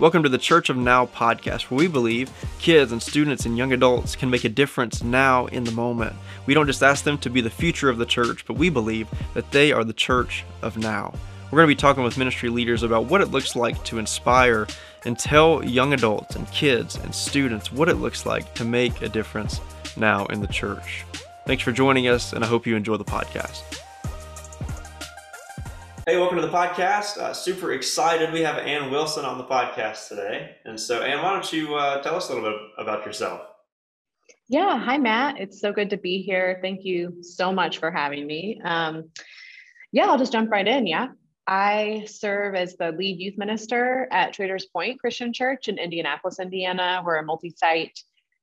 [0.00, 3.74] Welcome to the Church of Now podcast, where we believe kids and students and young
[3.74, 6.16] adults can make a difference now in the moment.
[6.46, 9.08] We don't just ask them to be the future of the church, but we believe
[9.34, 11.12] that they are the church of now.
[11.50, 14.66] We're going to be talking with ministry leaders about what it looks like to inspire
[15.04, 19.08] and tell young adults and kids and students what it looks like to make a
[19.10, 19.60] difference
[19.98, 21.04] now in the church.
[21.44, 23.79] Thanks for joining us, and I hope you enjoy the podcast.
[26.10, 27.18] Hey, welcome to the podcast.
[27.18, 28.32] Uh, super excited.
[28.32, 30.56] We have Anne Wilson on the podcast today.
[30.64, 33.42] And so, Anne, why don't you uh, tell us a little bit about yourself?
[34.48, 34.76] Yeah.
[34.76, 35.38] Hi, Matt.
[35.38, 36.58] It's so good to be here.
[36.62, 38.60] Thank you so much for having me.
[38.64, 39.10] Um,
[39.92, 40.88] yeah, I'll just jump right in.
[40.88, 41.10] Yeah.
[41.46, 47.02] I serve as the lead youth minister at Traders Point Christian Church in Indianapolis, Indiana.
[47.04, 47.96] We're a multi site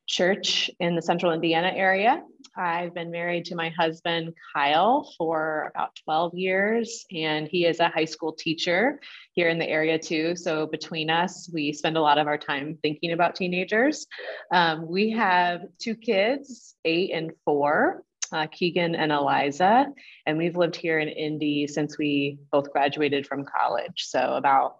[0.07, 2.23] church in the central Indiana area.
[2.55, 7.89] I've been married to my husband, Kyle, for about 12 years, and he is a
[7.89, 8.99] high school teacher
[9.34, 10.35] here in the area too.
[10.35, 14.07] So between us, we spend a lot of our time thinking about teenagers.
[14.51, 18.04] Um, we have two kids, eight and four.
[18.29, 19.85] Uh, Keegan and Eliza,
[20.26, 24.04] and we've lived here in Indy since we both graduated from college.
[24.05, 24.79] So, about,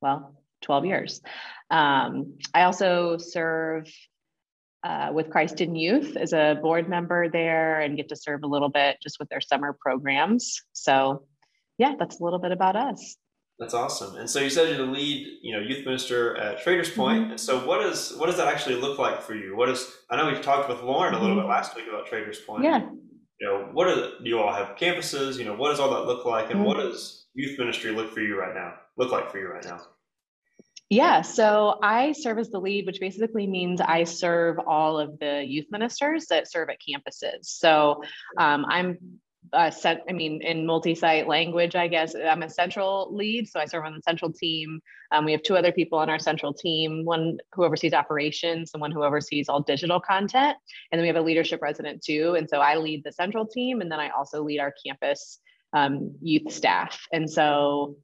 [0.00, 1.20] well, 12 years.
[1.70, 3.88] Um, I also serve
[4.84, 8.46] uh, with Christ in Youth as a board member there and get to serve a
[8.46, 10.60] little bit just with their summer programs.
[10.72, 11.24] So,
[11.78, 13.16] yeah, that's a little bit about us.
[13.58, 14.16] That's awesome.
[14.16, 17.22] And so you said you're the lead, you know, youth minister at Traders Point.
[17.22, 17.30] Mm-hmm.
[17.32, 19.56] And so what is what does that actually look like for you?
[19.56, 21.46] What is I know we've talked with Lauren a little mm-hmm.
[21.46, 22.64] bit last week about Traders Point.
[22.64, 22.80] Yeah.
[23.40, 25.38] You know, what are do you all have campuses?
[25.38, 26.64] You know, what does all that look like, and mm-hmm.
[26.64, 28.74] what does youth ministry look for you right now?
[28.96, 29.80] Look like for you right now?
[30.90, 35.42] Yeah, so I serve as the lead, which basically means I serve all of the
[35.44, 37.46] youth ministers that serve at campuses.
[37.46, 38.02] So
[38.38, 38.98] um, I'm
[39.52, 43.48] a set, I mean, in multi-site language, I guess I'm a central lead.
[43.48, 44.80] So I serve on the central team.
[45.10, 48.80] Um, we have two other people on our central team, one who oversees operations and
[48.80, 50.56] one who oversees all digital content.
[50.90, 52.34] And then we have a leadership resident too.
[52.36, 55.40] And so I lead the central team and then I also lead our campus
[55.72, 57.06] um, youth staff.
[57.12, 57.96] And so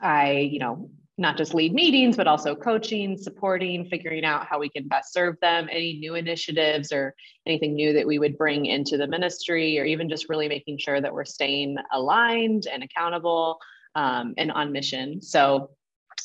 [0.00, 4.68] I, you know, not just lead meetings, but also coaching, supporting, figuring out how we
[4.68, 7.14] can best serve them, any new initiatives or
[7.46, 11.00] anything new that we would bring into the ministry, or even just really making sure
[11.00, 13.58] that we're staying aligned and accountable
[13.94, 15.22] um, and on mission.
[15.22, 15.70] So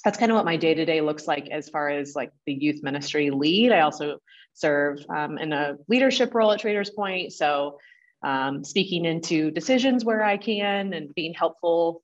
[0.04, 2.54] that's kind of what my day to day looks like as far as like the
[2.54, 3.72] youth ministry lead.
[3.72, 4.18] I also
[4.54, 7.34] serve um, in a leadership role at Traders Point.
[7.34, 7.78] So
[8.24, 12.02] um, speaking into decisions where I can and being helpful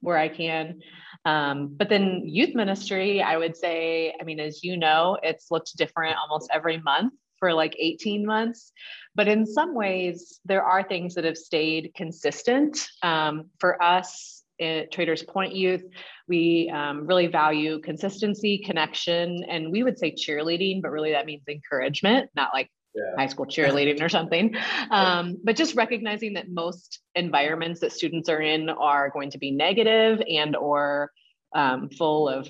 [0.00, 0.80] where I can.
[1.24, 5.76] Um, but then youth ministry, I would say, I mean, as you know, it's looked
[5.76, 8.72] different almost every month for like 18 months.
[9.14, 12.88] But in some ways, there are things that have stayed consistent.
[13.02, 15.84] Um, for us at Traders Point Youth,
[16.26, 21.42] we um, really value consistency, connection, and we would say cheerleading, but really that means
[21.48, 23.14] encouragement, not like yeah.
[23.16, 24.54] high school cheerleading or something.
[24.90, 29.50] Um, but just recognizing that most environments that students are in are going to be
[29.50, 31.12] negative and or
[31.54, 32.48] um, full of,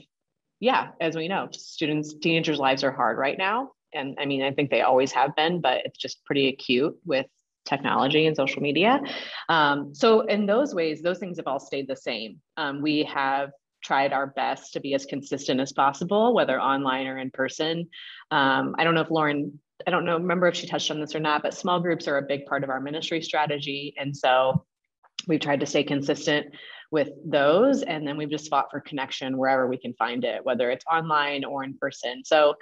[0.60, 3.72] yeah, as we know, students, teenagers' lives are hard right now.
[3.94, 7.26] And I mean, I think they always have been, but it's just pretty acute with
[7.64, 9.00] technology and social media.
[9.48, 12.40] Um, so in those ways, those things have all stayed the same.
[12.56, 13.50] Um, we have
[13.82, 17.88] tried our best to be as consistent as possible, whether online or in person.
[18.30, 21.14] Um, I don't know if Lauren I don't know, remember if she touched on this
[21.14, 23.94] or not, but small groups are a big part of our ministry strategy.
[23.96, 24.64] And so
[25.26, 26.46] we've tried to stay consistent
[26.90, 27.82] with those.
[27.82, 31.44] And then we've just fought for connection wherever we can find it, whether it's online
[31.44, 32.22] or in person.
[32.24, 32.54] So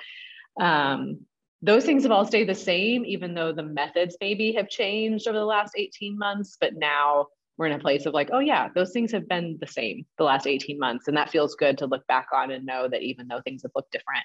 [0.61, 1.21] um,
[1.63, 5.39] those things have all stayed the same, even though the methods maybe have changed over
[5.39, 6.57] the last 18 months.
[6.61, 9.67] But now we're in a place of like, oh, yeah, those things have been the
[9.67, 11.09] same the last 18 months.
[11.09, 13.73] And that feels good to look back on and know that even though things have
[13.75, 14.25] looked different,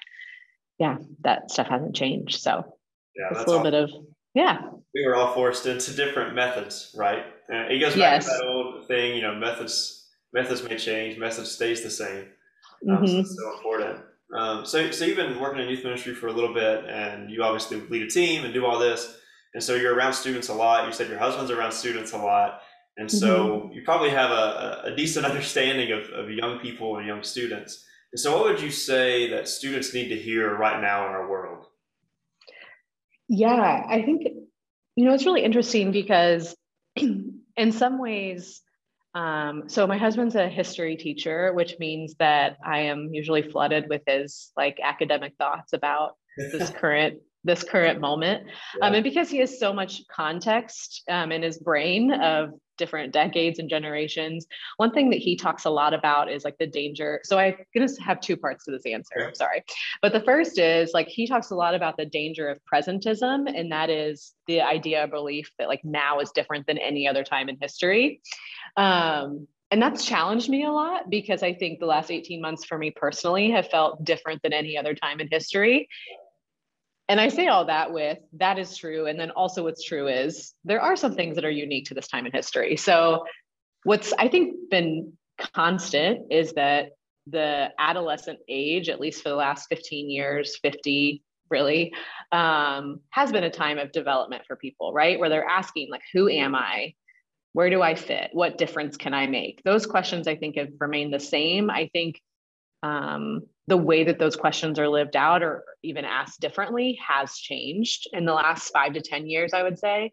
[0.78, 2.40] yeah, that stuff hasn't changed.
[2.40, 2.76] So
[3.16, 3.90] yeah, that's a little bit of
[4.34, 4.62] yeah.
[4.94, 7.24] We were all forced into different methods, right?
[7.48, 8.24] And it goes back yes.
[8.24, 12.26] to that old thing, you know, methods methods may change, message stays the same.
[12.88, 13.06] Um, mm-hmm.
[13.06, 14.00] so it's so important.
[14.36, 17.42] Um, so, so you've been working in youth ministry for a little bit, and you
[17.42, 19.18] obviously lead a team and do all this.
[19.54, 20.86] And so you're around students a lot.
[20.86, 22.62] You said your husband's around students a lot,
[22.96, 23.72] and so mm-hmm.
[23.72, 27.84] you probably have a, a decent understanding of, of young people and young students.
[28.12, 31.28] And so, what would you say that students need to hear right now in our
[31.28, 31.66] world?
[33.34, 34.24] Yeah, I think,
[34.94, 36.54] you know, it's really interesting because
[36.96, 38.60] in some ways,
[39.14, 44.02] um, so my husband's a history teacher, which means that I am usually flooded with
[44.06, 48.42] his like academic thoughts about this current this current moment.
[48.42, 48.48] Um,
[48.80, 48.86] yeah.
[48.86, 53.58] Um, and because he has so much context um, in his brain of different decades
[53.58, 54.46] and generations.
[54.76, 57.20] One thing that he talks a lot about is like the danger.
[57.24, 59.26] So I'm going to have two parts to this answer.
[59.26, 59.64] I'm sorry.
[60.00, 63.70] But the first is like he talks a lot about the danger of presentism, and
[63.72, 67.48] that is the idea of belief that like now is different than any other time
[67.48, 68.20] in history.
[68.76, 72.76] Um, and that's challenged me a lot because I think the last 18 months for
[72.76, 75.88] me personally have felt different than any other time in history.
[77.12, 79.04] And I say all that with that is true.
[79.04, 82.08] And then also, what's true is there are some things that are unique to this
[82.08, 82.74] time in history.
[82.78, 83.26] So,
[83.84, 85.12] what's I think been
[85.54, 86.92] constant is that
[87.26, 91.92] the adolescent age, at least for the last 15 years, 50 really,
[92.32, 95.20] um, has been a time of development for people, right?
[95.20, 96.94] Where they're asking, like, who am I?
[97.52, 98.30] Where do I fit?
[98.32, 99.60] What difference can I make?
[99.66, 101.68] Those questions I think have remained the same.
[101.68, 102.22] I think
[102.82, 108.08] um, the way that those questions are lived out or even asked differently has changed
[108.12, 110.10] in the last five to 10 years, I would say.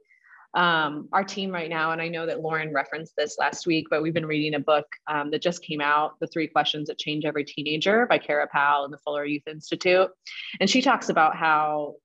[0.56, 4.02] Um, our team right now, and I know that Lauren referenced this last week, but
[4.02, 7.26] we've been reading a book um, that just came out, The Three Questions That Change
[7.26, 10.10] Every Teenager by Kara Powell and the Fuller Youth Institute.
[10.60, 11.96] And she talks about how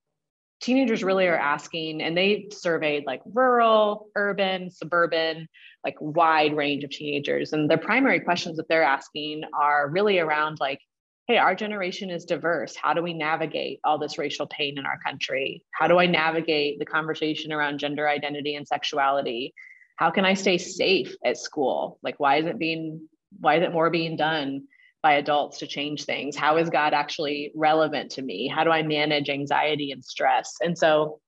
[0.65, 5.47] teenagers really are asking, and they surveyed like rural, urban, suburban,
[5.85, 7.53] like wide range of teenagers.
[7.53, 10.81] And the primary questions that they're asking are really around like,
[11.29, 12.75] hey, our generation is diverse.
[12.77, 15.63] How do we navigate all this racial pain in our country?
[15.73, 19.53] How do I navigate the conversation around gender identity and sexuality?
[19.97, 21.99] How can I stay safe at school?
[22.03, 23.07] Like, why is it being,
[23.39, 24.65] why is it more being done
[25.05, 26.35] by adults to change things?
[26.35, 28.49] How is God actually relevant to me?
[28.49, 30.55] How do I manage anxiety and stress?
[30.63, 31.21] And so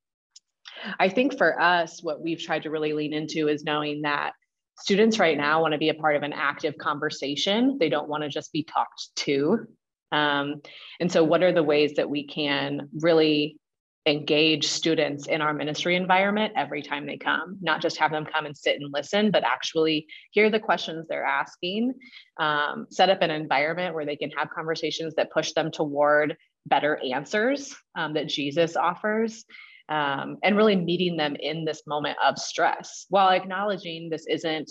[0.99, 4.33] I think for us, what we've tried to really lean into is knowing that
[4.79, 7.77] students right now want to be a part of an active conversation.
[7.79, 9.67] They don't want to just be talked to.
[10.11, 10.63] Um,
[10.99, 13.59] and so, what are the ways that we can really
[14.07, 18.47] engage students in our ministry environment every time they come, not just have them come
[18.47, 21.93] and sit and listen, but actually hear the questions they're asking,
[22.39, 26.37] um, set up an environment where they can have conversations that push them toward
[26.67, 29.45] better answers um, that Jesus offers.
[29.89, 34.69] Um, and really meeting them in this moment of stress while acknowledging this isn't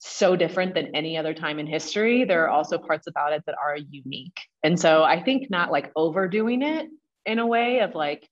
[0.00, 2.24] so different than any other time in history.
[2.24, 4.38] There are also parts about it that are unique.
[4.62, 6.88] And so I think not like overdoing it
[7.24, 8.28] in a way of like,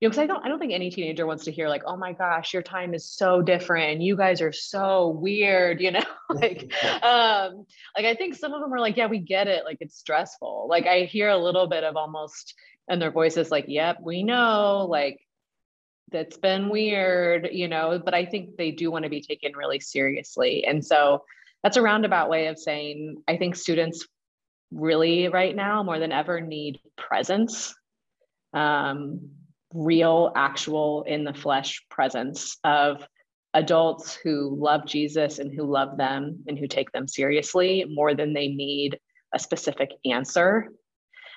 [0.00, 1.96] you know, because I don't I don't think any teenager wants to hear like, oh
[1.96, 6.04] my gosh, your time is so different and you guys are so weird, you know?
[6.30, 6.72] like
[7.02, 7.66] um,
[7.96, 10.66] like I think some of them are like, yeah, we get it, like it's stressful.
[10.68, 12.54] Like I hear a little bit of almost
[12.88, 15.20] and their voices like, yep, we know, like
[16.12, 19.80] that's been weird, you know, but I think they do want to be taken really
[19.80, 20.64] seriously.
[20.66, 21.24] And so
[21.62, 24.06] that's a roundabout way of saying I think students
[24.70, 27.74] really right now more than ever need presence.
[28.52, 29.30] Um,
[29.72, 33.06] real, actual, in the flesh presence of
[33.54, 38.34] adults who love Jesus and who love them and who take them seriously more than
[38.34, 38.98] they need
[39.34, 40.68] a specific answer.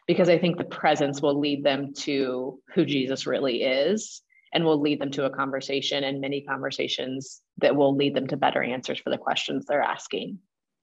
[0.08, 4.22] Because I think the presence will lead them to who Jesus really is
[4.54, 8.38] and will lead them to a conversation and many conversations that will lead them to
[8.38, 10.40] better answers for the questions they're asking.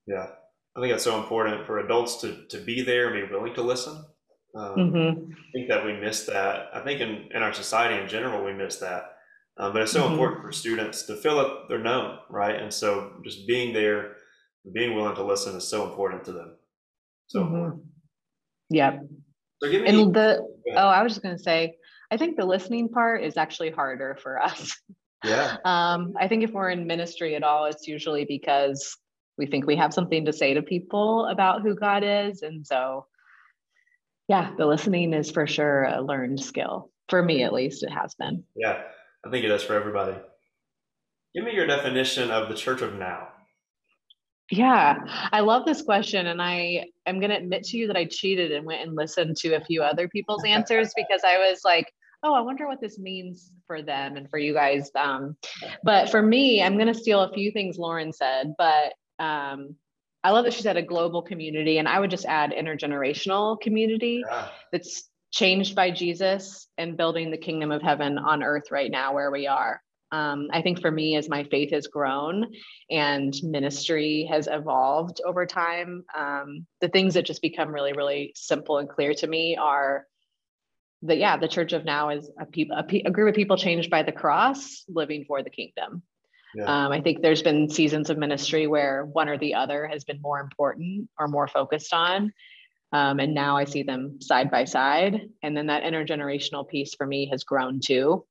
[0.07, 0.27] Yeah.
[0.77, 3.63] I think that's so important for adults to, to be there and be willing to
[3.63, 4.05] listen
[4.57, 5.33] um, mm-hmm.
[5.33, 6.71] I think that we miss that.
[6.73, 9.13] I think in, in our society in general, we miss that.
[9.59, 10.13] Um, but it's so mm-hmm.
[10.13, 12.57] important for students to feel that they're known, right?
[12.57, 14.17] And so just being there,
[14.73, 16.57] being willing to listen is so important to them.
[17.27, 17.79] So mm-hmm.
[18.71, 18.99] Yeah.
[19.63, 21.77] So give me, and the, oh, I was just going to say,
[22.11, 24.77] I think the listening part is actually harder for us.
[25.25, 25.57] Yeah.
[25.65, 28.97] um, I think if we're in ministry at all, it's usually because
[29.39, 32.43] we think we have something to say to people about who God is.
[32.43, 33.07] And so
[34.29, 36.91] yeah, the listening is for sure a learned skill.
[37.09, 38.45] For me, at least, it has been.
[38.57, 38.83] Yeah,
[39.25, 40.17] I think it is for everybody.
[41.35, 43.29] Give me your definition of the church of now.
[44.51, 44.99] Yeah,
[45.33, 46.27] I love this question.
[46.27, 49.37] And I am going to admit to you that I cheated and went and listened
[49.39, 51.93] to a few other people's answers because I was like,
[52.23, 54.91] oh, I wonder what this means for them and for you guys.
[54.95, 55.37] Um,
[55.85, 59.77] but for me, I'm going to steal a few things Lauren said, but um,
[60.27, 64.25] I love that she said a global community, and I would just add intergenerational community
[64.29, 64.49] yeah.
[64.73, 69.31] that's changed by Jesus and building the kingdom of heaven on earth right now where
[69.31, 69.81] we are.
[70.11, 72.47] Um, I think for me, as my faith has grown
[72.91, 78.79] and ministry has evolved over time, um, the things that just become really, really simple
[78.79, 80.09] and clear to me are
[81.03, 83.57] that, yeah, the church of now is a, pe- a, pe- a group of people
[83.57, 86.03] changed by the cross living for the kingdom.
[86.57, 86.65] Yeah.
[86.87, 90.23] Um, I think there's been seasons of ministry where one or the other has been
[90.23, 92.33] more important or more focused on.
[92.93, 95.29] Um, and now I see them side by side.
[95.43, 98.25] And then that intergenerational piece for me has grown too.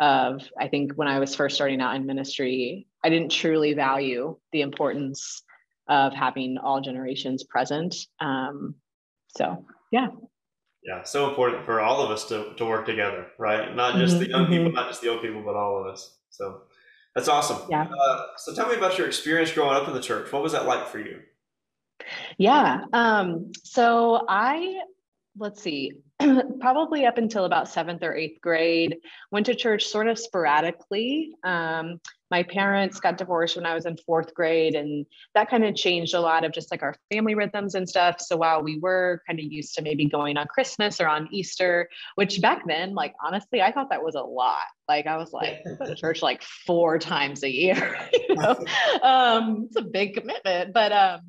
[0.00, 4.36] of I think when I was first starting out in ministry, I didn't truly value
[4.50, 5.42] the importance
[5.88, 7.94] of having all generations present.
[8.20, 8.74] Um,
[9.28, 10.08] so yeah.
[10.84, 13.74] Yeah, so important for all of us to, to work together, right?
[13.74, 14.52] Not just mm-hmm, the young mm-hmm.
[14.52, 16.18] people, not just the old people, but all of us.
[16.30, 16.62] So
[17.14, 17.58] that's awesome.
[17.68, 17.86] Yeah.
[17.88, 20.32] Uh, so tell me about your experience growing up in the church.
[20.32, 21.20] What was that like for you?
[22.38, 22.84] Yeah.
[22.92, 24.80] Um, so I,
[25.36, 25.92] let's see,
[26.60, 28.98] probably up until about seventh or eighth grade,
[29.30, 31.32] went to church sort of sporadically.
[31.42, 35.74] Um, my parents got divorced when I was in fourth grade, and that kind of
[35.74, 38.20] changed a lot of just like our family rhythms and stuff.
[38.20, 41.88] So while we were kind of used to maybe going on Christmas or on Easter,
[42.14, 44.64] which back then, like honestly, I thought that was a lot.
[44.88, 47.98] Like I was like, to church like four times a year.
[48.28, 48.64] you know?
[49.02, 51.20] um, it's a big commitment, but um,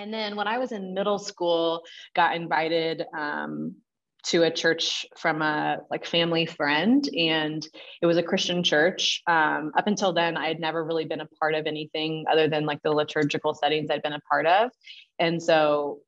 [0.00, 1.82] and then when I was in middle school,
[2.16, 3.76] got invited um,
[4.24, 7.66] to a church from a like family friend and
[8.00, 9.22] it was a christian church.
[9.26, 12.66] Um, up until then i had never really been a part of anything other than
[12.66, 14.70] like the liturgical settings i'd been a part of.
[15.18, 16.00] And so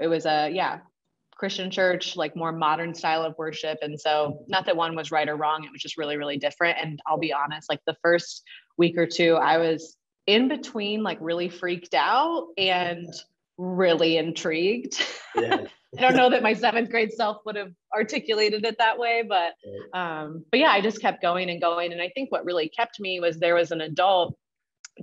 [0.00, 0.80] it was a yeah
[1.36, 3.78] christian church like more modern style of worship.
[3.82, 6.78] And so not that one was right or wrong it was just really really different.
[6.80, 8.42] And i'll be honest like the first
[8.76, 9.97] week or two i was
[10.28, 13.08] in between like really freaked out and
[13.56, 15.02] really intrigued.
[15.34, 15.64] Yeah.
[15.96, 19.54] I don't know that my seventh grade self would have articulated it that way, but
[19.98, 21.92] um, but yeah, I just kept going and going.
[21.92, 24.36] And I think what really kept me was there was an adult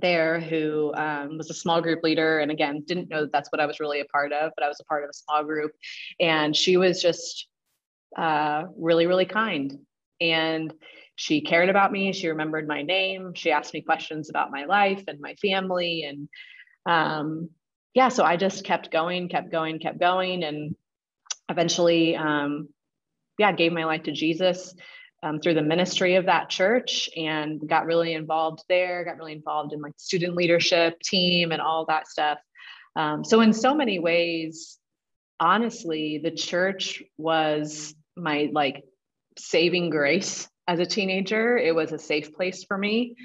[0.00, 3.60] there who um, was a small group leader, and again, didn't know that that's what
[3.60, 5.72] I was really a part of, but I was a part of a small group,
[6.20, 7.48] and she was just
[8.16, 9.76] uh, really, really kind,
[10.20, 10.72] and
[11.16, 12.12] she cared about me.
[12.12, 13.32] She remembered my name.
[13.34, 16.28] She asked me questions about my life and my family, and
[16.86, 17.50] um,
[17.94, 20.76] yeah, so I just kept going, kept going, kept going, and
[21.48, 22.68] eventually, um,
[23.38, 24.74] yeah, gave my life to Jesus
[25.22, 29.04] um, through the ministry of that church and got really involved there.
[29.04, 32.38] Got really involved in like student leadership team and all that stuff.
[32.94, 34.78] Um, so in so many ways,
[35.40, 38.84] honestly, the church was my like
[39.38, 41.56] saving grace as a teenager.
[41.56, 43.16] It was a safe place for me.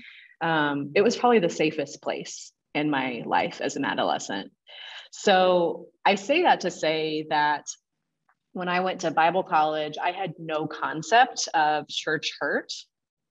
[0.41, 4.51] Um, it was probably the safest place in my life as an adolescent.
[5.11, 7.65] So I say that to say that
[8.53, 12.71] when I went to Bible college, I had no concept of church hurt,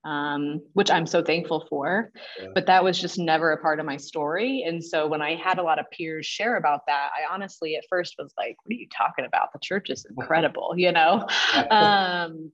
[0.05, 2.11] um, which I'm so thankful for.
[2.41, 2.49] Yeah.
[2.55, 4.65] But that was just never a part of my story.
[4.67, 7.85] And so when I had a lot of peers share about that, I honestly at
[7.89, 9.53] first was like, what are you talking about?
[9.53, 11.27] The church is incredible, you know?
[11.71, 12.53] um,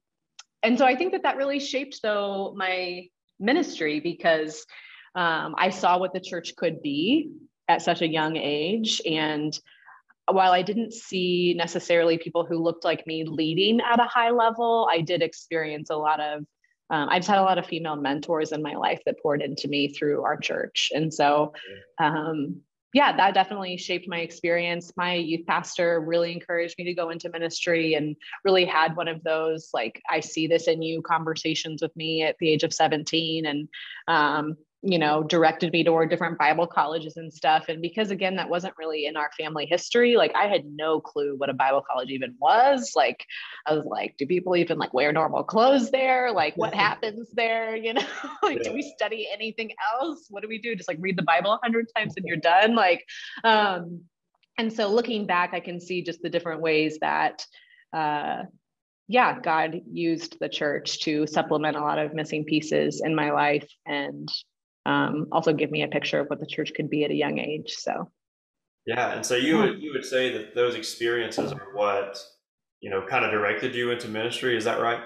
[0.62, 3.08] and so I think that that really shaped, though, my
[3.38, 4.66] ministry because
[5.14, 7.30] um, I saw what the church could be
[7.68, 9.00] at such a young age.
[9.06, 9.58] And
[10.30, 14.88] while I didn't see necessarily people who looked like me leading at a high level,
[14.90, 16.44] I did experience a lot of,
[16.90, 19.68] um, I just had a lot of female mentors in my life that poured into
[19.68, 20.90] me through our church.
[20.94, 21.52] And so,
[21.98, 22.60] um,
[22.92, 24.92] yeah, that definitely shaped my experience.
[24.96, 29.22] My youth pastor really encouraged me to go into ministry and really had one of
[29.22, 33.46] those, like, I see this in you conversations with me at the age of 17.
[33.46, 33.68] And
[34.08, 37.68] um, you know, directed me toward different Bible colleges and stuff.
[37.68, 41.34] And because again, that wasn't really in our family history, like I had no clue
[41.36, 42.92] what a Bible college even was.
[42.94, 43.26] Like
[43.66, 46.32] I was like, do people even like wear normal clothes there?
[46.32, 47.74] Like what happens there?
[47.74, 48.06] You know,
[48.44, 50.26] like do we study anything else?
[50.30, 50.76] What do we do?
[50.76, 52.76] Just like read the Bible a hundred times and you're done.
[52.76, 53.04] Like,
[53.42, 54.02] um,
[54.56, 57.44] and so looking back, I can see just the different ways that
[57.92, 58.44] uh
[59.08, 63.68] yeah, God used the church to supplement a lot of missing pieces in my life
[63.86, 64.28] and
[64.86, 67.38] um, also give me a picture of what the church could be at a young
[67.38, 67.74] age.
[67.76, 68.10] So,
[68.86, 72.18] yeah, and so you would you would say that those experiences are what
[72.80, 74.56] you know kind of directed you into ministry.
[74.56, 75.00] Is that right?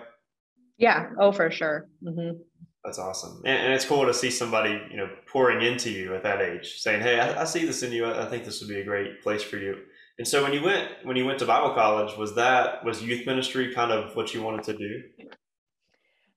[0.76, 1.10] Yeah.
[1.18, 1.88] Oh, for sure.
[2.04, 2.38] Mm-hmm.
[2.84, 6.22] That's awesome, and, and, it's cool to see somebody you know pouring into you at
[6.22, 8.06] that age, saying, "Hey, I, I see this in you.
[8.06, 9.76] I, I think this would be a great place for you."
[10.18, 13.26] And so when you went when you went to Bible college, was that was youth
[13.26, 15.02] ministry kind of what you wanted to do?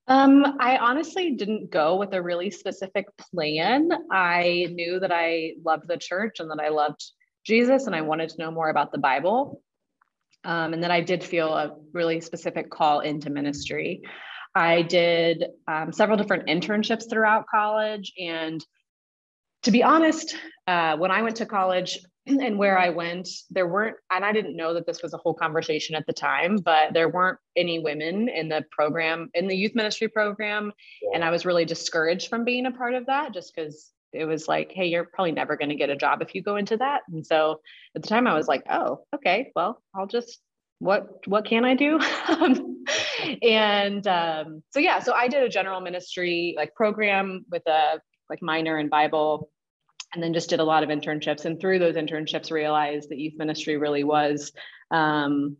[0.07, 3.89] Um, I honestly didn't go with a really specific plan.
[4.11, 7.03] I knew that I loved the church and that I loved
[7.45, 9.61] Jesus and I wanted to know more about the Bible.
[10.43, 14.01] Um, and then I did feel a really specific call into ministry.
[14.53, 18.13] I did um, several different internships throughout college.
[18.19, 18.63] And
[19.63, 20.35] to be honest,
[20.67, 24.55] uh, when I went to college, and where I went, there weren't, and I didn't
[24.55, 28.29] know that this was a whole conversation at the time, but there weren't any women
[28.29, 30.71] in the program, in the youth ministry program.
[31.01, 31.15] Yeah.
[31.15, 34.47] And I was really discouraged from being a part of that just because it was
[34.47, 37.01] like, hey, you're probably never going to get a job if you go into that.
[37.11, 37.59] And so
[37.95, 40.39] at the time I was like, oh, okay, well, I'll just
[40.79, 41.99] what what can I do?
[43.41, 47.99] and um, so yeah, so I did a general ministry like program with a
[48.29, 49.49] like minor in Bible,
[50.13, 51.45] and then just did a lot of internships.
[51.45, 54.51] And through those internships, realized that youth ministry really was
[54.91, 55.57] um,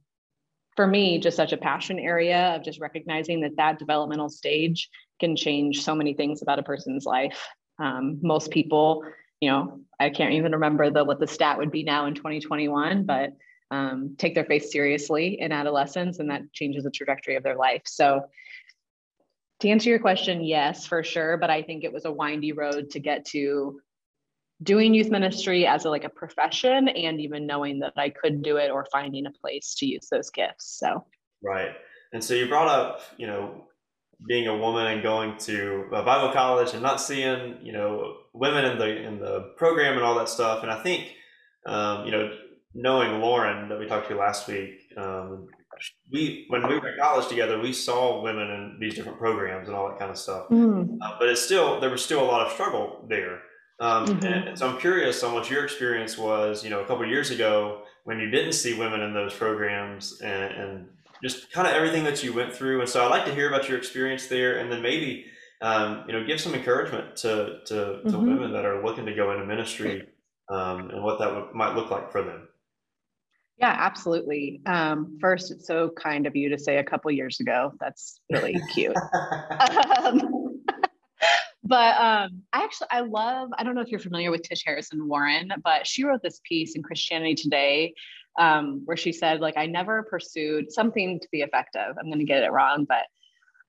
[0.76, 5.36] for me just such a passion area of just recognizing that that developmental stage can
[5.36, 7.48] change so many things about a person's life.
[7.80, 9.04] Um, most people,
[9.40, 13.06] you know, I can't even remember the what the stat would be now in 2021,
[13.06, 13.32] but
[13.72, 17.82] um, take their faith seriously in adolescence, and that changes the trajectory of their life.
[17.86, 18.22] So,
[19.62, 21.38] to answer your question, yes, for sure.
[21.38, 23.80] But I think it was a windy road to get to
[24.62, 28.58] doing youth ministry as a, like a profession, and even knowing that I could do
[28.58, 30.78] it or finding a place to use those gifts.
[30.80, 31.06] So,
[31.44, 31.72] right.
[32.14, 33.66] And so you brought up, you know,
[34.28, 38.66] being a woman and going to a Bible college and not seeing, you know, women
[38.66, 40.64] in the in the program and all that stuff.
[40.64, 41.12] And I think,
[41.66, 42.32] um, you know,
[42.74, 45.48] knowing Lauren that we talked to last week, um,
[46.12, 49.76] we when we were in college together, we saw women in these different programs and
[49.76, 50.48] all that kind of stuff.
[50.50, 50.98] Mm.
[51.02, 53.42] Uh, but it's still there was still a lot of struggle there.
[53.80, 54.25] Um, mm-hmm.
[54.25, 56.63] and, and, so I'm curious on what your experience was.
[56.63, 60.53] You know, a couple years ago when you didn't see women in those programs and,
[60.53, 60.88] and
[61.24, 62.82] just kind of everything that you went through.
[62.82, 65.25] And so I'd like to hear about your experience there, and then maybe
[65.62, 68.27] um, you know give some encouragement to to, to mm-hmm.
[68.27, 70.08] women that are looking to go into ministry
[70.51, 72.48] um, and what that w- might look like for them.
[73.58, 74.62] Yeah, absolutely.
[74.65, 77.72] Um, first, it's so kind of you to say a couple years ago.
[77.80, 78.96] That's really cute.
[80.03, 80.43] um,
[81.63, 83.50] but um, I actually I love.
[83.58, 86.75] I don't know if you're familiar with Tish Harrison Warren, but she wrote this piece
[86.75, 87.93] in Christianity Today
[88.38, 91.96] um, where she said, like, I never pursued something to be effective.
[92.00, 93.05] I'm going to get it wrong, but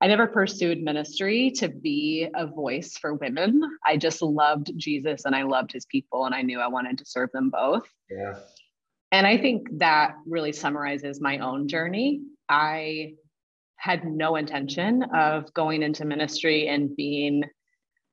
[0.00, 3.62] I never pursued ministry to be a voice for women.
[3.86, 7.04] I just loved Jesus and I loved his people, and I knew I wanted to
[7.06, 7.88] serve them both.
[8.10, 8.34] Yeah.
[9.12, 12.22] And I think that really summarizes my own journey.
[12.48, 13.14] I
[13.76, 17.44] had no intention of going into ministry and being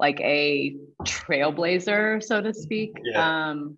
[0.01, 2.97] like a trailblazer, so to speak.
[3.03, 3.49] Yeah.
[3.49, 3.77] Um,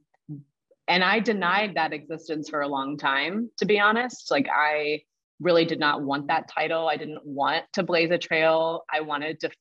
[0.88, 4.32] and I denied that existence for a long time, to be honest.
[4.32, 5.02] Like, I
[5.40, 6.88] really did not want that title.
[6.88, 8.86] I didn't want to blaze a trail.
[8.92, 9.52] I wanted to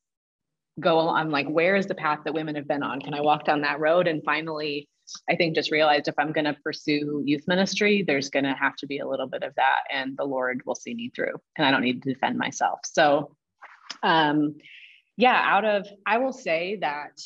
[0.80, 3.00] go on, like, where is the path that women have been on?
[3.00, 4.06] Can I walk down that road?
[4.06, 4.88] And finally,
[5.28, 8.76] I think just realized if I'm going to pursue youth ministry, there's going to have
[8.76, 11.66] to be a little bit of that, and the Lord will see me through, and
[11.66, 12.78] I don't need to defend myself.
[12.84, 13.36] So,
[14.02, 14.54] um,
[15.16, 17.20] yeah, out of I will say that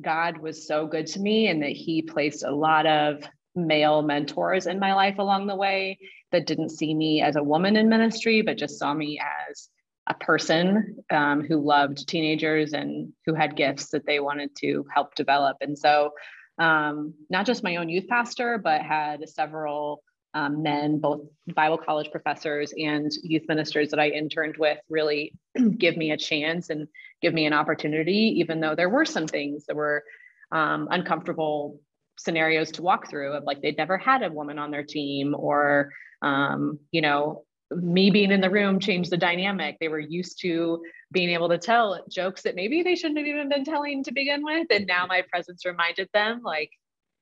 [0.00, 3.22] God was so good to me, and that He placed a lot of
[3.54, 5.98] male mentors in my life along the way
[6.32, 9.70] that didn't see me as a woman in ministry, but just saw me as
[10.06, 15.14] a person um, who loved teenagers and who had gifts that they wanted to help
[15.14, 15.56] develop.
[15.60, 16.10] And so
[16.58, 20.02] um, not just my own youth pastor, but had several
[20.36, 21.22] um, men, both
[21.54, 25.32] Bible college professors and youth ministers that I interned with, really
[25.78, 26.88] give me a chance and
[27.22, 30.04] give me an opportunity, even though there were some things that were
[30.52, 31.80] um, uncomfortable
[32.18, 35.90] scenarios to walk through of like they'd never had a woman on their team or
[36.22, 39.76] um, you know me being in the room changed the dynamic.
[39.80, 43.48] They were used to being able to tell jokes that maybe they shouldn't have even
[43.48, 44.68] been telling to begin with.
[44.70, 46.70] And now my presence reminded them, like,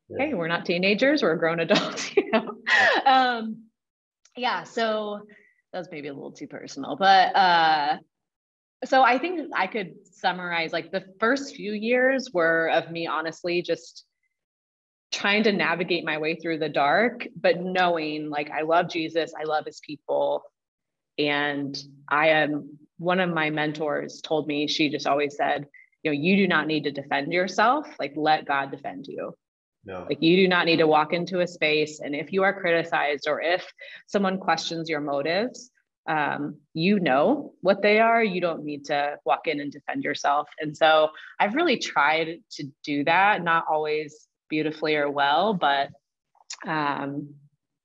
[0.09, 0.27] yeah.
[0.27, 2.57] hey, we're not teenagers, we're grown adults, you know?
[3.07, 3.65] Um,
[4.37, 5.21] yeah, so
[5.73, 7.97] that was maybe a little too personal, but uh,
[8.85, 13.63] so I think I could summarize like the first few years were of me honestly
[13.63, 14.05] just
[15.13, 19.45] trying to navigate my way through the dark, but knowing like I love Jesus, I
[19.45, 20.43] love his people.
[21.19, 25.67] And I am one of my mentors told me, she just always said,
[26.03, 29.35] you know, you do not need to defend yourself, like let God defend you.
[29.85, 30.07] No.
[30.09, 32.01] Like you do not need to walk into a space.
[32.01, 33.71] And if you are criticized or if
[34.07, 35.71] someone questions your motives,
[36.07, 38.23] um, you know what they are.
[38.23, 40.49] You don't need to walk in and defend yourself.
[40.61, 45.55] And so I've really tried to do that, not always beautifully or well.
[45.55, 45.91] But
[46.67, 47.35] um,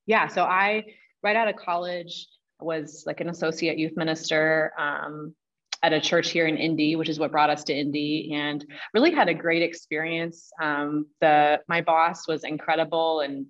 [0.06, 0.86] yeah, so I,
[1.24, 2.28] right out of college,
[2.62, 5.34] was like an associate youth minister um,
[5.82, 9.12] at a church here in Indy, which is what brought us to Indy, and really
[9.12, 10.52] had a great experience.
[10.62, 13.46] Um, the my boss was incredible, and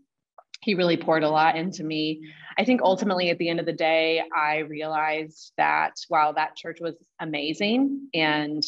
[0.61, 2.21] he really poured a lot into me.
[2.57, 6.79] I think ultimately, at the end of the day, I realized that while that church
[6.81, 8.63] was amazing and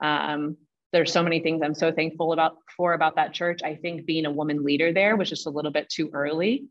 [0.00, 0.56] um,
[0.92, 3.60] there's so many things I'm so thankful about for about that church.
[3.64, 6.66] I think being a woman leader there was just a little bit too early.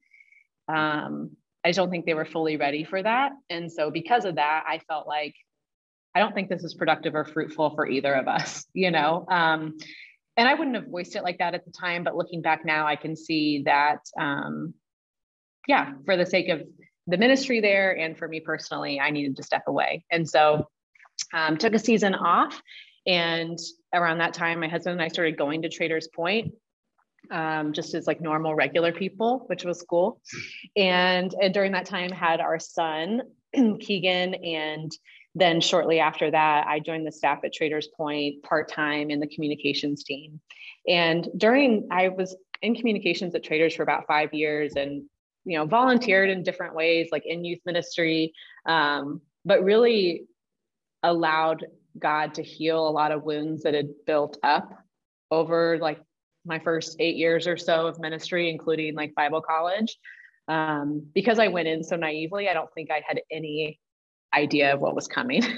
[0.67, 1.32] Um,
[1.63, 3.32] I don't think they were fully ready for that.
[3.49, 5.36] And so because of that, I felt like
[6.13, 9.26] I don't think this is productive or fruitful for either of us, you know.
[9.30, 9.78] Um,
[10.38, 12.88] and I wouldn't have voiced it like that at the time, but looking back now,
[12.88, 14.74] I can see that um,
[15.67, 16.62] yeah, for the sake of
[17.08, 20.06] the ministry there and for me personally, I needed to step away.
[20.12, 20.67] And so
[21.34, 22.62] um, took a season off.
[23.06, 23.58] And
[23.93, 26.54] around that time, my husband and I started going to Traders Point
[27.30, 30.21] um, just as like normal, regular people, which was cool.
[30.76, 33.21] And, and during that time, had our son,
[33.54, 34.91] Keegan, and
[35.36, 39.28] then shortly after that, I joined the staff at Traders Point part time in the
[39.28, 40.39] communications team.
[40.88, 45.04] And during, I was in communications at Traders for about five years and,
[45.46, 48.34] you know, volunteered in different ways, like in youth ministry,
[48.65, 50.26] um, but really
[51.04, 51.65] allowed
[51.98, 54.72] God to heal a lot of wounds that had built up
[55.30, 56.02] over like
[56.46, 59.98] my first eight years or so of ministry, including like Bible college.
[60.48, 63.80] Um, because I went in so naively, I don't think I had any
[64.34, 65.44] idea of what was coming.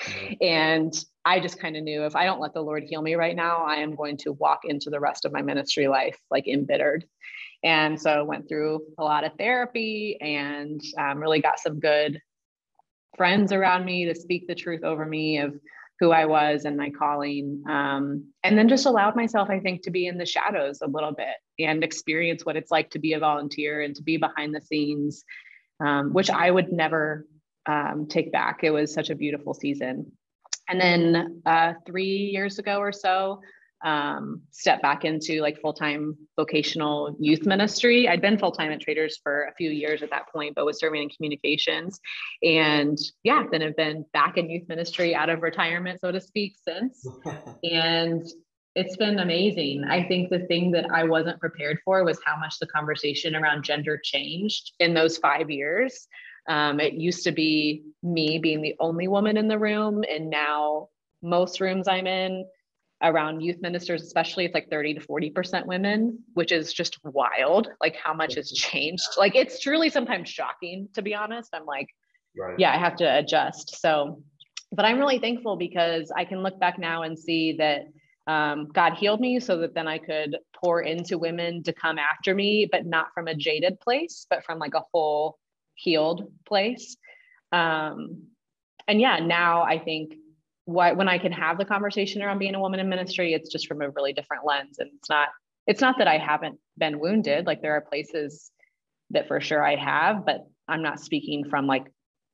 [0.00, 0.34] Mm-hmm.
[0.40, 3.36] and I just kind of knew if I don't let the Lord heal me right
[3.36, 7.04] now, I am going to walk into the rest of my ministry life like embittered.
[7.62, 12.20] And so I went through a lot of therapy and um, really got some good
[13.16, 15.54] friends around me to speak the truth over me of
[15.98, 17.62] who I was and my calling.
[17.68, 21.12] Um, and then just allowed myself, I think, to be in the shadows a little
[21.12, 24.62] bit and experience what it's like to be a volunteer and to be behind the
[24.62, 25.22] scenes,
[25.84, 27.26] um, which I would never
[27.66, 28.60] um, take back.
[28.62, 30.12] It was such a beautiful season.
[30.68, 33.40] And then uh, three years ago or so,
[33.82, 38.08] um, step back into like full-time vocational youth ministry.
[38.08, 41.02] I'd been full-time at Traders for a few years at that point, but was serving
[41.02, 41.98] in communications.
[42.42, 46.56] And yeah, then have been back in youth ministry out of retirement, so to speak,
[46.62, 47.06] since.
[47.64, 48.26] and
[48.76, 49.84] it's been amazing.
[49.84, 53.64] I think the thing that I wasn't prepared for was how much the conversation around
[53.64, 56.06] gender changed in those five years.
[56.48, 60.88] Um, it used to be me being the only woman in the room, and now
[61.22, 62.44] most rooms I'm in
[63.02, 67.96] around youth ministers, especially, it's like 30 to 40% women, which is just wild, like
[67.96, 69.08] how much has changed.
[69.18, 71.50] Like it's truly sometimes shocking, to be honest.
[71.54, 71.88] I'm like,
[72.36, 72.58] right.
[72.58, 73.80] yeah, I have to adjust.
[73.80, 74.22] So,
[74.72, 77.86] but I'm really thankful because I can look back now and see that
[78.26, 82.34] um, God healed me so that then I could pour into women to come after
[82.34, 85.38] me, but not from a jaded place, but from like a whole
[85.80, 86.96] healed place.
[87.52, 88.24] Um,
[88.86, 90.14] and yeah, now I think
[90.64, 93.66] what when I can have the conversation around being a woman in ministry, it's just
[93.66, 94.78] from a really different lens.
[94.78, 95.28] And it's not
[95.66, 97.46] it's not that I haven't been wounded.
[97.46, 98.50] Like there are places
[99.10, 101.86] that for sure I have, but I'm not speaking from like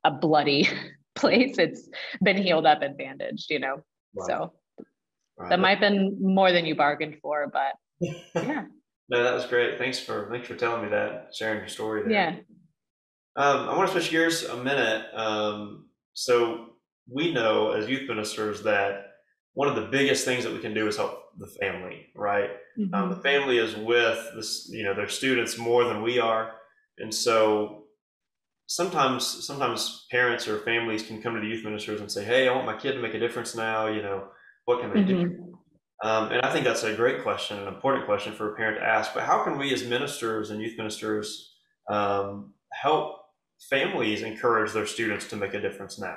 [0.05, 0.69] a bloody
[1.15, 1.59] place.
[1.59, 1.89] It's
[2.23, 3.83] been healed up and bandaged, you know.
[4.15, 4.27] Wow.
[4.27, 4.53] So
[5.39, 5.51] right.
[5.51, 7.75] that might have been more than you bargained for, but
[8.35, 8.65] yeah.
[9.09, 9.79] no, that was great.
[9.79, 12.13] Thanks for thanks for telling me that, sharing your story there.
[12.13, 12.37] Yeah.
[13.37, 15.07] Um, I want to switch gears a minute.
[15.14, 16.70] Um, so
[17.11, 19.12] we know as youth ministers that
[19.55, 22.51] one of the biggest things that we can do is help the family, right?
[22.79, 22.94] Mm-hmm.
[22.94, 26.53] Um, the family is with this, you know, their students more than we are,
[26.99, 27.85] and so
[28.66, 32.55] sometimes sometimes parents or families can come to the youth ministers and say, "Hey, I
[32.55, 33.87] want my kid to make a difference now.
[33.87, 34.29] You know,
[34.64, 35.22] what can they mm-hmm.
[35.22, 35.59] do?"
[36.03, 38.87] Um, and I think that's a great question, an important question for a parent to
[38.87, 39.14] ask.
[39.14, 41.55] But how can we, as ministers and youth ministers,
[41.88, 43.16] um, help
[43.59, 46.16] families encourage their students to make a difference now?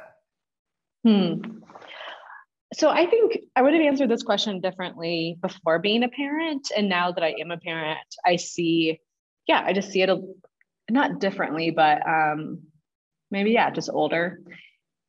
[1.04, 1.60] Hmm.
[2.73, 6.71] So I think I would have answered this question differently before being a parent.
[6.75, 8.99] And now that I am a parent, I see,
[9.47, 10.21] yeah, I just see it a,
[10.89, 12.60] not differently, but um,
[13.32, 14.41] maybe, yeah, just older.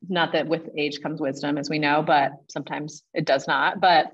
[0.09, 3.79] Not that with age comes wisdom, as we know, but sometimes it does not.
[3.79, 4.07] But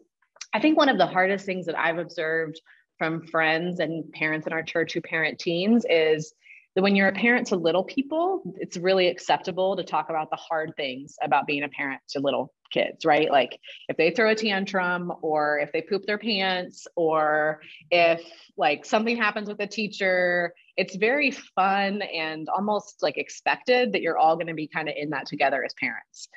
[0.53, 2.59] I think one of the hardest things that I've observed
[2.97, 6.33] from friends and parents in our church who parent teens is
[6.77, 10.35] that when you're a parent to little people, it's really acceptable to talk about the
[10.35, 13.31] hard things about being a parent to little kids, right?
[13.31, 13.59] Like
[13.89, 18.21] if they throw a tantrum or if they poop their pants or if
[18.57, 24.19] like something happens with a teacher, it's very fun and almost like expected that you're
[24.19, 26.27] all going to be kind of in that together as parents.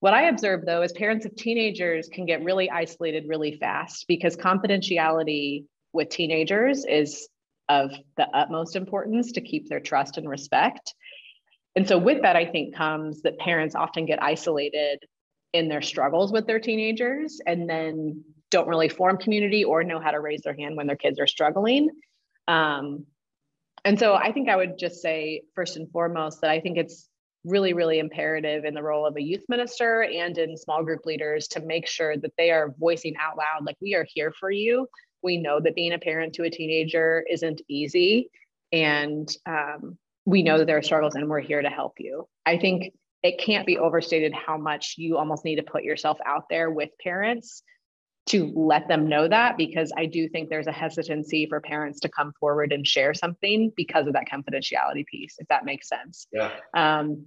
[0.00, 4.36] What I observe though is parents of teenagers can get really isolated really fast because
[4.36, 7.26] confidentiality with teenagers is
[7.68, 10.94] of the utmost importance to keep their trust and respect.
[11.76, 15.04] And so, with that, I think comes that parents often get isolated
[15.52, 20.10] in their struggles with their teenagers and then don't really form community or know how
[20.10, 21.90] to raise their hand when their kids are struggling.
[22.46, 23.06] Um,
[23.84, 27.08] and so, I think I would just say, first and foremost, that I think it's
[27.44, 31.46] really, really imperative in the role of a youth minister and in small group leaders
[31.48, 34.88] to make sure that they are voicing out loud, like, we are here for you
[35.22, 38.30] we know that being a parent to a teenager isn't easy.
[38.72, 42.28] And um, we know that there are struggles and we're here to help you.
[42.44, 46.44] I think it can't be overstated how much you almost need to put yourself out
[46.48, 47.62] there with parents
[48.26, 52.10] to let them know that because I do think there's a hesitancy for parents to
[52.10, 56.26] come forward and share something because of that confidentiality piece, if that makes sense.
[56.30, 56.50] Yeah.
[56.74, 57.24] Um,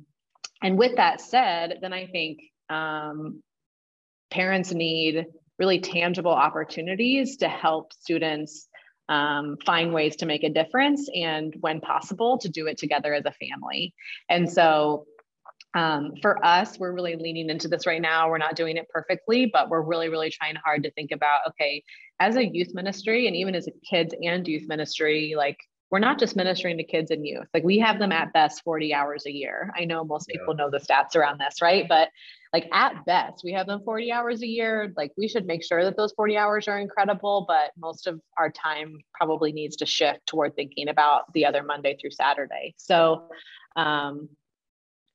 [0.62, 3.42] and with that said, then I think um,
[4.30, 5.26] parents need
[5.62, 8.68] really tangible opportunities to help students
[9.10, 13.26] um, find ways to make a difference and when possible to do it together as
[13.26, 13.94] a family.
[14.28, 15.06] And so
[15.76, 18.28] um, for us we're really leaning into this right now.
[18.28, 21.84] We're not doing it perfectly but we're really really trying hard to think about okay
[22.20, 25.58] as a youth ministry and even as a kids and youth ministry like
[25.92, 27.48] we're not just ministering to kids and youth.
[27.54, 29.72] Like we have them at best 40 hours a year.
[29.78, 31.86] I know most people know the stats around this, right?
[31.88, 32.08] But
[32.54, 34.94] like at best, we have them 40 hours a year.
[34.96, 38.50] Like we should make sure that those 40 hours are incredible, but most of our
[38.50, 42.74] time probably needs to shift toward thinking about the other Monday through Saturday.
[42.78, 43.28] So
[43.76, 44.30] um,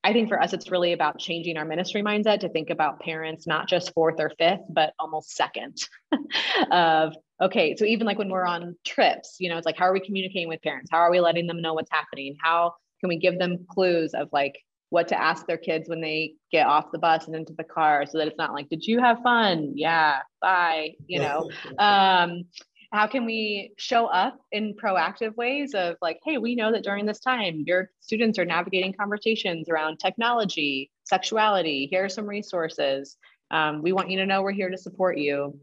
[0.04, 3.46] I think for us, it's really about changing our ministry mindset to think about parents
[3.46, 5.78] not just fourth or fifth, but almost second
[6.70, 9.92] of okay so even like when we're on trips you know it's like how are
[9.92, 10.90] we communicating with parents?
[10.90, 12.36] How are we letting them know what's happening?
[12.42, 14.58] How can we give them clues of like
[14.90, 18.06] what to ask their kids when they get off the bus and into the car
[18.06, 19.72] so that it's not like did you have fun?
[19.74, 21.50] Yeah bye you know?
[21.78, 22.44] Um
[22.92, 27.04] how can we show up in proactive ways of like hey we know that during
[27.04, 33.16] this time your students are navigating conversations around technology sexuality here are some resources.
[33.50, 35.60] Um, we want you to know we're here to support you.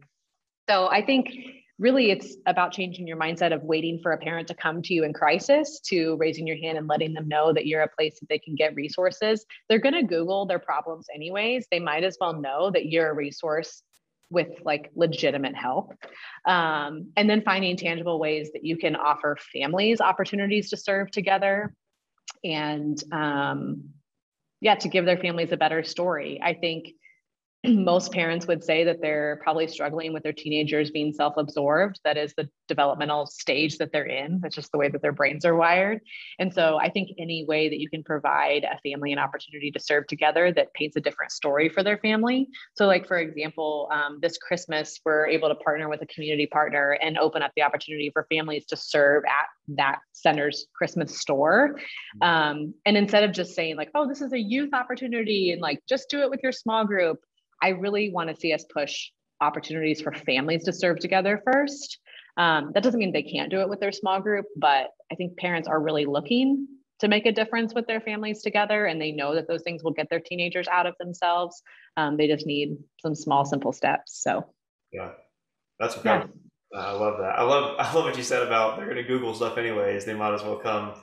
[0.68, 1.28] So i think
[1.78, 5.04] really it's about changing your mindset of waiting for a parent to come to you
[5.04, 8.28] in crisis to raising your hand and letting them know that you're a place that
[8.28, 9.44] they can get resources.
[9.68, 11.66] They're going to google their problems anyways.
[11.70, 13.82] They might as well know that you're a resource
[14.30, 15.92] with like legitimate help.
[16.46, 21.74] Um, and then finding tangible ways that you can offer families opportunities to serve together
[22.42, 23.90] and um,
[24.60, 26.40] yeah to give their families a better story.
[26.42, 26.92] I think
[27.68, 31.98] most parents would say that they're probably struggling with their teenagers being self-absorbed.
[32.04, 34.40] That is the developmental stage that they're in.
[34.42, 36.00] That's just the way that their brains are wired.
[36.38, 39.80] And so i think any way that you can provide a family an opportunity to
[39.80, 42.48] serve together that paints a different story for their family.
[42.76, 46.98] So like for example um, this christmas we're able to partner with a community partner
[47.02, 49.46] and open up the opportunity for families to serve at
[49.76, 51.76] that center's christmas store.
[52.22, 52.22] Mm-hmm.
[52.22, 55.82] um, and instead of just saying like oh this is a youth opportunity and like
[55.88, 57.20] just do it with your small group
[57.64, 59.08] I really want to see us push
[59.40, 61.98] opportunities for families to serve together first.
[62.36, 65.38] Um, that doesn't mean they can't do it with their small group, but I think
[65.38, 66.68] parents are really looking
[67.00, 69.92] to make a difference with their families together, and they know that those things will
[69.92, 71.62] get their teenagers out of themselves.
[71.96, 74.22] Um, they just need some small, simple steps.
[74.22, 74.44] So,
[74.92, 75.12] yeah,
[75.80, 76.34] that's incredible.
[76.70, 76.80] Yeah.
[76.80, 77.38] I love that.
[77.38, 80.04] I love I love what you said about they're going to Google stuff anyways.
[80.04, 80.94] They might as well come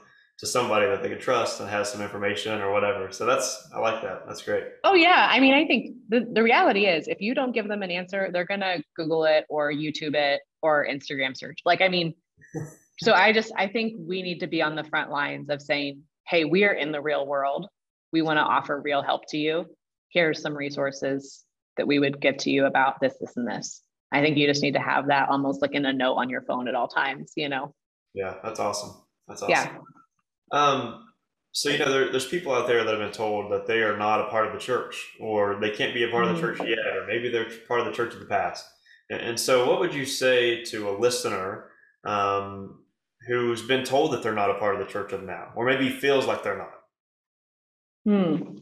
[0.42, 3.12] to somebody that they could trust and has some information or whatever.
[3.12, 4.24] So that's I like that.
[4.26, 4.64] That's great.
[4.84, 5.28] Oh yeah.
[5.30, 8.32] I mean, I think the, the reality is if you don't give them an answer,
[8.34, 11.60] they're gonna Google it or YouTube it or Instagram search.
[11.64, 12.16] Like, I mean,
[13.04, 16.02] so I just I think we need to be on the front lines of saying,
[16.28, 17.68] hey, we are in the real world.
[18.12, 19.68] We want to offer real help to you.
[20.10, 21.44] Here's some resources
[21.78, 23.84] that we would give to you about this, this, and this.
[24.12, 26.42] I think you just need to have that almost like in a note on your
[26.42, 27.74] phone at all times, you know?
[28.14, 28.96] Yeah, that's awesome.
[29.28, 29.52] That's awesome.
[29.52, 29.78] Yeah.
[30.52, 31.08] Um,
[31.54, 33.98] so you know, there, there's people out there that have been told that they are
[33.98, 36.58] not a part of the church, or they can't be a part of the church
[36.60, 36.70] mm-hmm.
[36.70, 38.66] yet, or maybe they're part of the church of the past.
[39.10, 41.72] And, and so, what would you say to a listener
[42.06, 42.84] um,
[43.28, 45.90] who's been told that they're not a part of the church of now, or maybe
[45.90, 46.72] feels like they're not?
[48.06, 48.58] Hmm.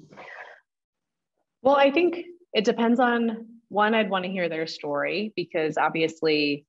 [1.61, 2.17] Well, I think
[2.53, 3.93] it depends on one.
[3.93, 6.65] I'd want to hear their story because obviously,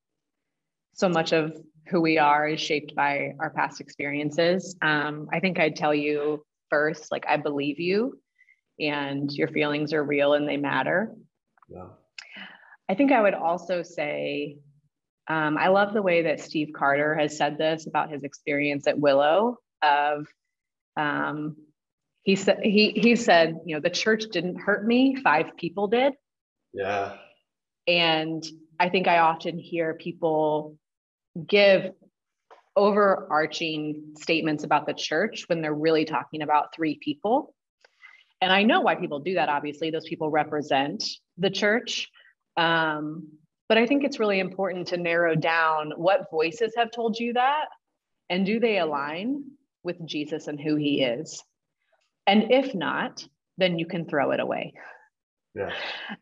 [0.92, 1.56] so much of
[1.88, 4.76] who we are is shaped by our past experiences.
[4.82, 8.20] Um, I think I'd tell you first, like, I believe you
[8.78, 11.14] and your feelings are real and they matter.
[11.68, 11.88] Yeah.
[12.88, 14.58] I think I would also say,
[15.28, 18.98] um, I love the way that Steve Carter has said this about his experience at
[18.98, 19.58] Willow.
[19.80, 20.26] Of
[20.96, 21.56] um,
[22.22, 26.14] he said he he said, you know, the church didn't hurt me, five people did.
[26.72, 27.14] Yeah.
[27.86, 28.44] And
[28.80, 30.76] I think I often hear people
[31.46, 31.92] give
[32.76, 37.54] overarching statements about the church when they're really talking about three people.
[38.40, 41.04] And I know why people do that, obviously, those people represent
[41.36, 42.08] the church.
[42.56, 43.28] Um,
[43.68, 47.66] but I think it's really important to narrow down what voices have told you that
[48.30, 49.44] and do they align
[49.82, 51.42] with Jesus and who he is?
[52.26, 53.26] And if not,
[53.58, 54.72] then you can throw it away.
[55.54, 55.72] Yeah.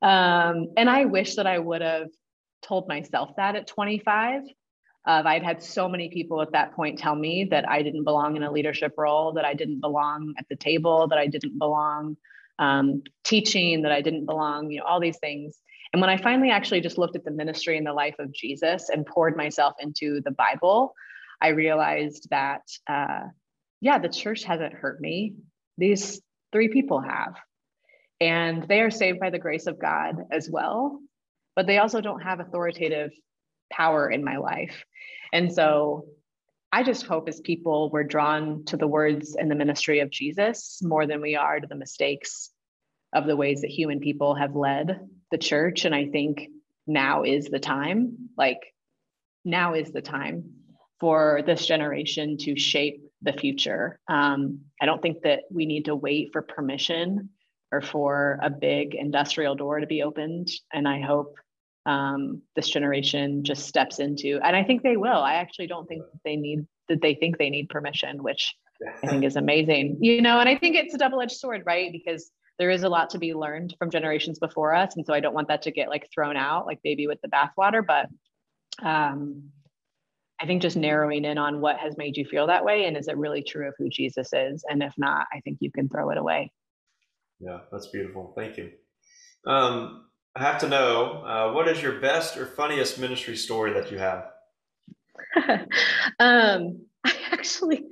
[0.00, 2.08] Um, and I wish that I would have
[2.62, 4.42] told myself that at 25
[5.08, 8.36] uh, I'd had so many people at that point tell me that I didn't belong
[8.36, 12.16] in a leadership role, that I didn't belong at the table, that I didn't belong
[12.58, 15.58] um, teaching that I didn't belong, you know, all these things.
[15.92, 18.90] And when I finally actually just looked at the ministry and the life of Jesus
[18.90, 20.94] and poured myself into the Bible,
[21.40, 23.28] I realized that, uh,
[23.80, 25.36] yeah, the church hasn't hurt me.
[25.78, 26.20] These
[26.52, 27.34] three people have.
[28.20, 31.00] And they are saved by the grace of God as well,
[31.54, 33.12] but they also don't have authoritative
[33.70, 34.84] power in my life.
[35.32, 36.06] And so
[36.72, 40.80] I just hope as people we're drawn to the words and the ministry of Jesus
[40.82, 42.50] more than we are to the mistakes
[43.14, 45.00] of the ways that human people have led
[45.30, 45.84] the church.
[45.86, 46.48] And I think
[46.86, 48.60] now is the time, like,
[49.44, 50.52] now is the time
[51.00, 53.98] for this generation to shape the future.
[54.08, 57.30] Um, I don't think that we need to wait for permission
[57.72, 60.50] or for a big industrial door to be opened.
[60.72, 61.36] And I hope
[61.88, 65.22] um, this generation just steps into, and I think they will.
[65.22, 68.54] I actually don't think they need that they think they need permission, which
[69.02, 69.96] I think is amazing.
[70.00, 71.90] You know, and I think it's a double-edged sword, right?
[71.90, 75.20] Because there is a lot to be learned from generations before us, and so I
[75.20, 77.82] don't want that to get like thrown out like baby with the bathwater.
[77.86, 78.06] But
[78.86, 79.44] um,
[80.38, 83.08] I think just narrowing in on what has made you feel that way, and is
[83.08, 84.62] it really true of who Jesus is?
[84.68, 86.52] And if not, I think you can throw it away.
[87.40, 88.34] Yeah, that's beautiful.
[88.36, 88.72] Thank you.
[89.46, 90.07] Um,
[90.38, 93.98] I have to know uh, what is your best or funniest ministry story that you
[93.98, 94.26] have?
[96.20, 97.86] um, I actually,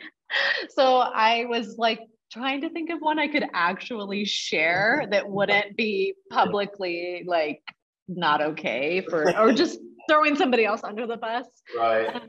[0.68, 1.98] so I was like
[2.30, 7.62] trying to think of one I could actually share that wouldn't be publicly like
[8.06, 11.46] not okay for, or just throwing somebody else under the bus.
[11.76, 12.14] Right.
[12.14, 12.28] Um,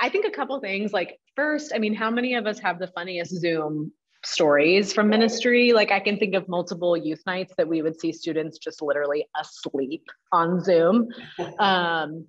[0.00, 2.86] I think a couple things like first, I mean, how many of us have the
[2.86, 3.92] funniest Zoom
[4.24, 5.72] stories from ministry.
[5.72, 9.26] Like I can think of multiple youth nights that we would see students just literally
[9.38, 11.08] asleep on Zoom.
[11.58, 12.26] Um,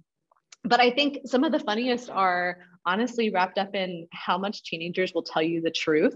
[0.64, 5.14] but I think some of the funniest are honestly wrapped up in how much teenagers
[5.14, 6.16] will tell you the truth.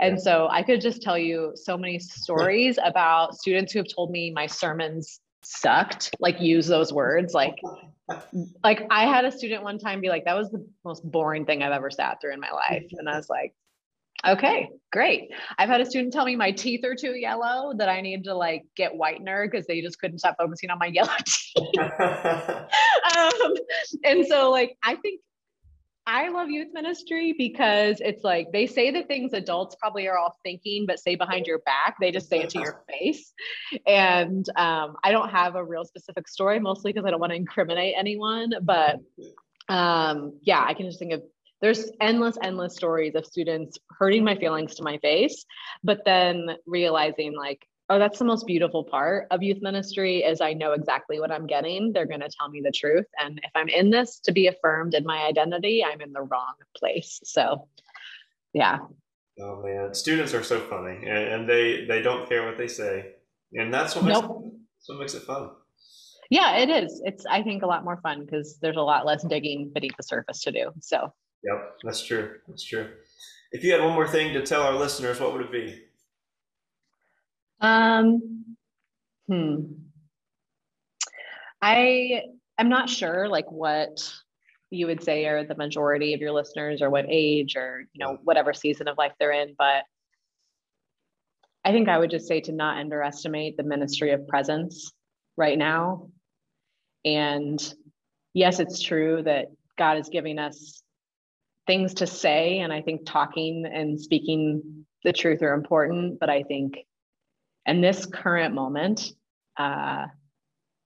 [0.00, 4.10] And so I could just tell you so many stories about students who have told
[4.10, 7.34] me my sermons sucked, like use those words.
[7.34, 7.54] Like,
[8.64, 11.62] like I had a student one time be like, that was the most boring thing
[11.62, 12.86] I've ever sat through in my life.
[12.92, 13.54] And I was like,
[14.26, 15.30] Okay, great.
[15.58, 18.34] I've had a student tell me my teeth are too yellow, that I need to
[18.34, 21.80] like get whitener because they just couldn't stop focusing on my yellow teeth.
[23.16, 23.54] um,
[24.04, 25.20] and so, like, I think
[26.06, 30.36] I love youth ministry because it's like they say the things adults probably are all
[30.44, 31.96] thinking, but say behind your back.
[31.98, 33.32] They just say it to your face.
[33.86, 37.36] And um, I don't have a real specific story, mostly because I don't want to
[37.36, 38.52] incriminate anyone.
[38.62, 39.00] But
[39.68, 41.22] um, yeah, I can just think of
[41.64, 45.46] there's endless, endless stories of students hurting my feelings to my face,
[45.82, 50.52] but then realizing like, oh, that's the most beautiful part of youth ministry is I
[50.52, 51.90] know exactly what I'm getting.
[51.90, 53.06] They're going to tell me the truth.
[53.18, 56.52] And if I'm in this to be affirmed in my identity, I'm in the wrong
[56.76, 57.20] place.
[57.24, 57.66] So
[58.52, 58.80] yeah.
[59.40, 63.12] Oh man, students are so funny and, they, they don't care what they say.
[63.54, 64.42] And that's what makes, nope.
[64.44, 65.48] it, that's what makes it fun.
[66.28, 67.00] Yeah, it is.
[67.06, 70.02] It's, I think, a lot more fun because there's a lot less digging beneath the
[70.02, 70.70] surface to do.
[70.80, 71.12] So
[71.44, 72.36] Yep, that's true.
[72.48, 72.88] That's true.
[73.52, 75.82] If you had one more thing to tell our listeners, what would it be?
[77.60, 78.56] Um,
[79.28, 79.60] hmm.
[81.62, 82.22] I
[82.58, 84.12] I'm not sure like what
[84.70, 88.18] you would say are the majority of your listeners or what age or you know
[88.22, 89.84] whatever season of life they're in, but
[91.64, 94.92] I think I would just say to not underestimate the ministry of presence
[95.36, 96.10] right now.
[97.04, 97.74] And
[98.34, 99.46] yes, it's true that
[99.78, 100.83] God is giving us
[101.66, 102.58] things to say.
[102.58, 106.18] And I think talking and speaking the truth are important.
[106.18, 106.78] But I think
[107.66, 109.12] in this current moment,
[109.56, 110.06] uh,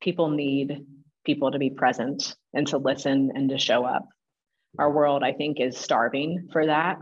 [0.01, 0.85] people need
[1.25, 4.07] people to be present and to listen and to show up.
[4.79, 6.99] Our world, I think, is starving for that.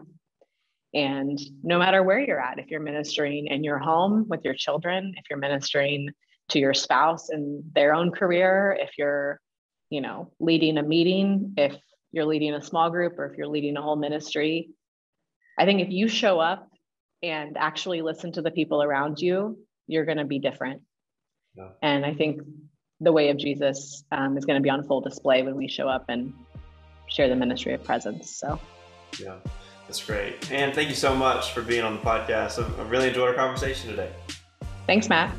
[0.95, 5.15] And no matter where you're at, if you're ministering in your home with your children,
[5.17, 6.09] if you're ministering
[6.51, 9.41] to your spouse in their own career, if you're,
[9.91, 11.77] you know, leading a meeting, if
[12.13, 14.71] you're leading a small group or if you're leading a whole ministry.
[15.59, 16.69] I think if you show up
[17.23, 20.83] and actually listen to the people around you, you're going to be different.
[21.57, 21.69] Yeah.
[21.83, 22.43] And I think
[23.01, 25.89] the way of Jesus um, is going to be on full display when we show
[25.89, 26.33] up and
[27.09, 28.37] share the ministry of presence.
[28.37, 28.59] So,
[29.19, 29.37] yeah,
[29.87, 30.51] that's great.
[30.51, 32.63] And thank you so much for being on the podcast.
[32.79, 34.11] I really enjoyed our conversation today.
[34.87, 35.31] Thanks, Matt.